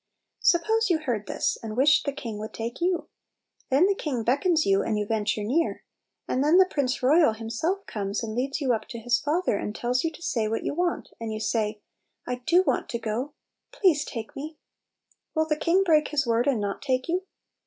[0.39, 3.07] Suppose you heard this, and wished the king would take you.
[3.69, 5.83] Then the king beckons .you, and you ven ture near;
[6.27, 9.75] and then the prince royal himself comes and leads you up to his father, and
[9.75, 11.81] tells you to say what you want, and you say,"
[12.27, 13.35] I do want to go,
[13.71, 14.59] please take me I"
[15.35, 17.27] Will the king break his word and not take you